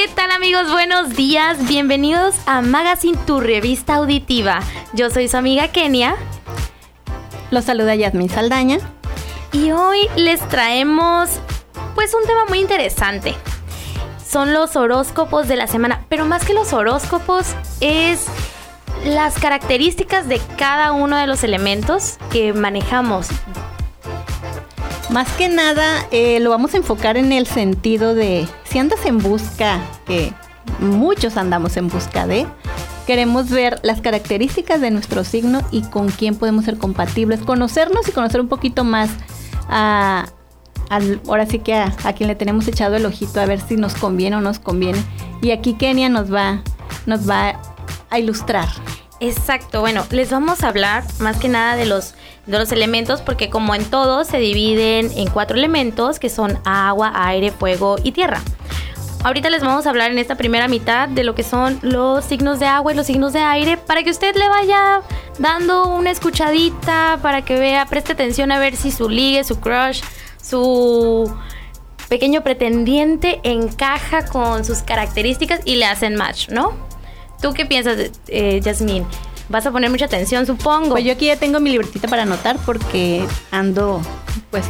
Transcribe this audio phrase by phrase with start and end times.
[0.00, 0.72] ¿Qué tal amigos?
[0.72, 1.68] Buenos días.
[1.68, 4.60] Bienvenidos a Magazine, tu revista auditiva.
[4.94, 6.16] Yo soy su amiga Kenia.
[7.50, 8.78] Los saluda Yasmin Saldaña.
[9.52, 11.28] Y hoy les traemos
[11.94, 13.34] pues un tema muy interesante.
[14.26, 18.24] Son los horóscopos de la semana, pero más que los horóscopos es
[19.04, 23.28] las características de cada uno de los elementos que manejamos.
[25.10, 29.18] Más que nada eh, lo vamos a enfocar en el sentido de si andas en
[29.18, 30.32] busca, que
[30.78, 32.46] muchos andamos en busca de,
[33.06, 38.12] queremos ver las características de nuestro signo y con quién podemos ser compatibles, conocernos y
[38.12, 39.10] conocer un poquito más
[39.68, 40.26] a,
[41.26, 44.36] ahora sí que a, quien le tenemos echado el ojito a ver si nos conviene
[44.36, 45.02] o nos conviene.
[45.42, 46.62] Y aquí Kenia nos va,
[47.06, 47.60] nos va
[48.10, 48.68] a ilustrar.
[49.18, 52.14] Exacto, bueno, les vamos a hablar más que nada de los,
[52.46, 57.12] de los elementos porque como en todos se dividen en cuatro elementos que son agua,
[57.14, 58.40] aire, fuego y tierra.
[59.22, 62.58] Ahorita les vamos a hablar en esta primera mitad de lo que son los signos
[62.58, 65.02] de agua y los signos de aire para que usted le vaya
[65.38, 70.00] dando una escuchadita, para que vea, preste atención a ver si su ligue, su crush,
[70.42, 71.30] su
[72.08, 76.72] pequeño pretendiente encaja con sus características y le hacen match, ¿no?
[77.42, 79.04] ¿Tú qué piensas, eh, Yasmín?
[79.50, 80.90] Vas a poner mucha atención, supongo.
[80.90, 84.00] Pues yo aquí ya tengo mi libretita para anotar porque ando,
[84.50, 84.64] pues,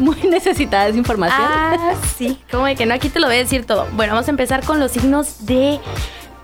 [0.00, 1.40] muy necesitada de información.
[1.42, 3.86] Ah, sí, como de que no, aquí te lo voy a decir todo.
[3.92, 5.78] Bueno, vamos a empezar con los signos de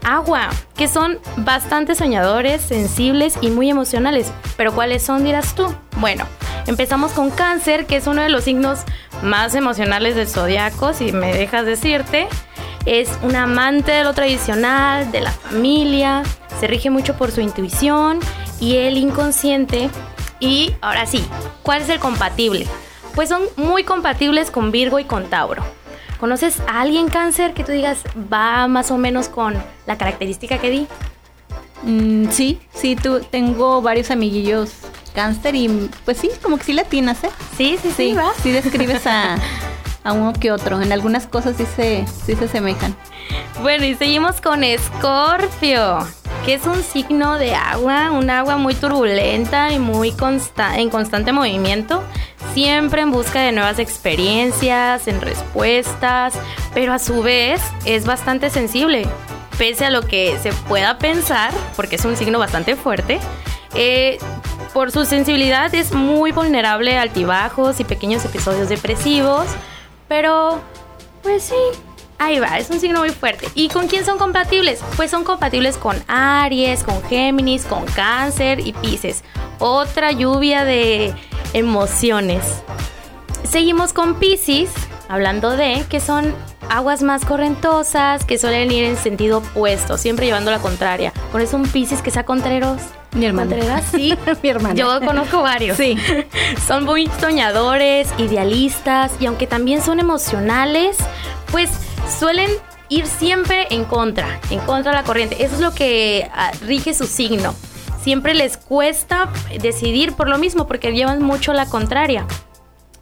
[0.05, 4.33] agua, que son bastante soñadores, sensibles y muy emocionales.
[4.57, 5.75] Pero ¿cuáles son, dirás tú?
[5.97, 6.27] Bueno,
[6.67, 8.81] empezamos con cáncer, que es uno de los signos
[9.23, 12.29] más emocionales del zodiaco, si me dejas decirte.
[12.85, 16.23] Es un amante de lo tradicional, de la familia,
[16.61, 18.21] se rige mucho por su intuición
[18.61, 19.91] y el inconsciente.
[20.39, 21.25] Y ahora sí,
[21.63, 22.67] ¿cuál es el compatible?
[23.17, 25.65] Pues son muy compatibles con Virgo y con Tauro.
[26.21, 27.99] ¿Conoces a alguien cáncer que tú digas
[28.33, 29.55] va más o menos con
[29.87, 30.87] la característica que di?
[31.83, 34.71] Mm, sí, sí, tú, tengo varios amiguillos
[35.15, 37.31] cáncer y pues sí, como que sí latinas, ¿eh?
[37.57, 38.33] Sí, sí, sí, sí, va.
[38.43, 39.37] sí describes a,
[40.05, 40.81] a uno que otro.
[40.81, 42.95] En algunas cosas sí se, sí se asemejan.
[43.63, 45.99] Bueno, y seguimos con Escorpio,
[46.45, 51.33] que es un signo de agua, un agua muy turbulenta y muy consta en constante
[51.33, 52.03] movimiento,
[52.57, 56.33] siempre en busca de nuevas experiencias, en respuestas,
[56.73, 59.07] pero a su vez es bastante sensible,
[59.59, 63.21] pese a lo que se pueda pensar, porque es un signo bastante fuerte.
[63.75, 64.17] Eh,
[64.73, 69.45] por su sensibilidad es muy vulnerable a altibajos y pequeños episodios depresivos,
[70.09, 70.59] pero
[71.23, 71.55] pues sí,
[72.19, 73.47] Ahí va, es un signo muy fuerte.
[73.55, 74.81] ¿Y con quién son compatibles?
[74.97, 79.23] Pues son compatibles con Aries, con Géminis, con Cáncer y Pisces.
[79.59, 81.15] Otra lluvia de
[81.53, 82.63] emociones.
[83.45, 84.71] Seguimos con Pisces,
[85.09, 86.35] hablando de que son
[86.69, 91.13] aguas más correntosas, que suelen ir en sentido opuesto, siempre llevando la contraria.
[91.33, 92.81] Con eso un Pisces que sea contreros.
[93.13, 93.51] Mi hermana.
[93.51, 93.85] ¿Contreras?
[93.91, 94.75] Sí, mi hermana.
[94.75, 95.77] Yo conozco varios.
[95.77, 95.97] Sí.
[96.67, 100.97] son muy soñadores, idealistas y aunque también son emocionales,
[101.51, 101.71] pues
[102.19, 102.51] suelen
[102.89, 105.43] ir siempre en contra, en contra de la corriente.
[105.43, 107.55] Eso es lo que uh, rige su signo.
[108.07, 109.29] Siempre les cuesta
[109.61, 112.25] decidir por lo mismo, porque llevan mucho la contraria.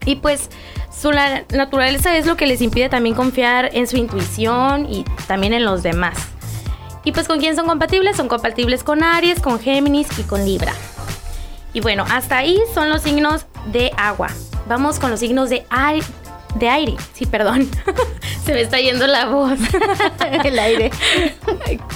[0.06, 0.48] Y pues
[0.90, 5.66] su naturaleza es lo que les impide también confiar en su intuición y también en
[5.66, 6.16] los demás.
[7.04, 8.16] Y pues con quién son compatibles?
[8.16, 10.72] Son compatibles con Aries, con Géminis y con Libra.
[11.74, 14.30] Y bueno, hasta ahí son los signos de agua.
[14.70, 16.06] Vamos con los signos de aire.
[16.54, 17.68] De aire, sí, perdón.
[18.46, 19.58] Se me está yendo la voz.
[20.44, 20.90] el aire.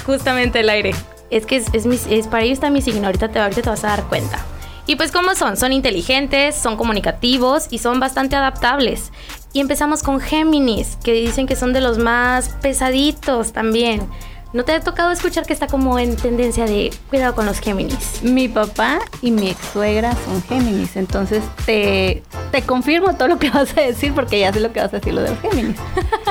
[0.04, 0.94] Justamente el aire.
[1.30, 3.06] Es que es, es, mi, es para ello está mi signo.
[3.06, 4.38] Ahorita te, ahorita te vas a dar cuenta.
[4.86, 9.12] Y pues cómo son, son inteligentes, son comunicativos y son bastante adaptables.
[9.52, 14.08] Y empezamos con Géminis, que dicen que son de los más pesaditos también.
[14.54, 18.22] ¿No te ha tocado escuchar que está como en tendencia de cuidado con los Géminis?
[18.22, 23.50] Mi papá y mi ex suegra son Géminis, entonces te, te confirmo todo lo que
[23.54, 25.76] vas a decir porque ya sé lo que vas a decir lo de los Géminis.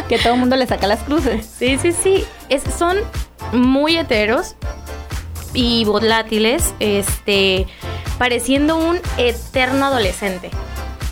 [0.10, 1.46] que todo el mundo le saca las cruces.
[1.46, 2.26] Sí, sí, sí.
[2.50, 2.98] Es, son
[3.52, 4.56] muy heteros
[5.58, 7.66] y volátiles, este,
[8.20, 10.52] pareciendo un eterno adolescente.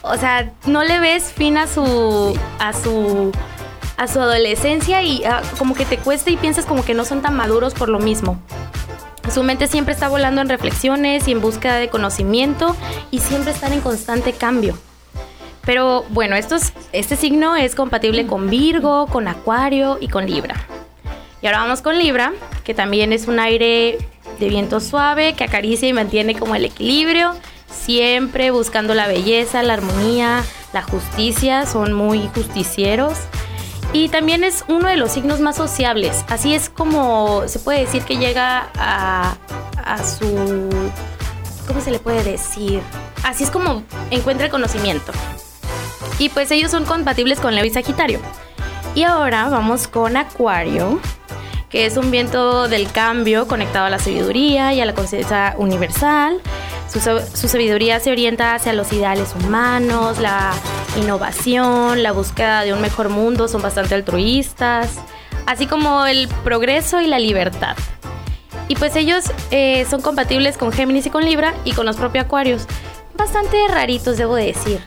[0.04, 3.32] O sea, no le ves fin a su, a su,
[3.98, 7.24] a su adolescencia y uh, como que te cuesta y piensas como que no son
[7.24, 8.40] tan maduros por lo mismo.
[9.34, 12.76] Su mente siempre está volando en reflexiones y en búsqueda de conocimiento
[13.10, 14.78] y siempre están en constante cambio.
[15.66, 20.68] Pero bueno, estos, este signo es compatible con Virgo, con Acuario y con Libra.
[21.42, 22.34] Y ahora vamos con Libra,
[22.64, 23.98] que también es un aire
[24.40, 27.34] de viento suave que acaricia y mantiene como el equilibrio,
[27.70, 30.44] siempre buscando la belleza, la armonía,
[30.74, 33.14] la justicia, son muy justicieros.
[33.94, 36.26] Y también es uno de los signos más sociables.
[36.28, 39.38] Así es como se puede decir que llega a,
[40.04, 40.70] su...
[41.66, 42.82] ¿Cómo se le puede decir?
[43.24, 45.14] Así es como encuentra el conocimiento.
[46.20, 48.20] Y pues ellos son compatibles con Leo y Sagitario.
[48.96, 51.00] Y ahora vamos con Acuario,
[51.76, 56.40] es un viento del cambio conectado a la sabiduría y a la conciencia universal.
[56.88, 60.54] Su, su, sabiduría se orienta hacia los ideales humanos, la
[60.98, 64.92] innovación, la búsqueda de un mejor mundo, son bastante altruistas,
[65.46, 67.76] así como el progreso y la libertad.
[68.68, 72.26] Y pues ellos eh, son compatibles con Géminis y con Libra y con los propios
[72.26, 72.66] Acuarios.
[73.16, 74.80] Bastante raritos, debo decir.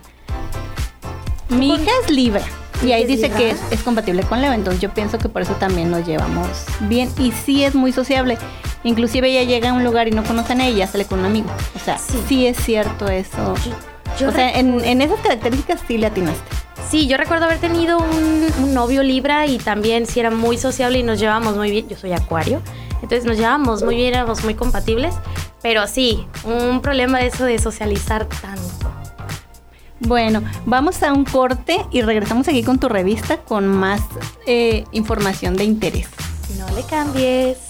[1.49, 2.43] Mi hija es Libra.
[2.85, 5.55] Y ahí dice que es, es, compatible con Leo, entonces yo pienso que por eso
[5.55, 6.47] también nos llevamos
[6.81, 7.11] bien.
[7.19, 8.39] Y sí es muy sociable.
[8.85, 11.51] Inclusive ella llega a un lugar y no conocen a ella, sale con un amigo.
[11.75, 13.55] O sea, sí, sí es cierto eso.
[13.65, 13.73] Yo,
[14.21, 16.41] yo o sea, en, en, esas características sí le atinaste.
[16.89, 21.01] Sí, yo recuerdo haber tenido un, un, novio Libra y también sí era muy sociable
[21.01, 21.89] y nos llevamos muy bien.
[21.89, 22.63] Yo soy Acuario,
[23.03, 25.15] entonces nos llevamos muy bien, éramos muy compatibles.
[25.61, 28.88] Pero sí, un problema de eso de socializar tanto.
[30.01, 34.01] Bueno, vamos a un corte y regresamos aquí con tu revista con más
[34.47, 36.09] eh, información de interés.
[36.59, 37.68] No le cambies.